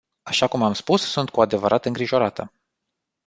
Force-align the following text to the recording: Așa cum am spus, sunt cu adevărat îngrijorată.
Așa 0.23 0.47
cum 0.47 0.63
am 0.63 0.73
spus, 0.73 1.03
sunt 1.11 1.29
cu 1.29 1.41
adevărat 1.41 1.85
îngrijorată. 1.85 2.51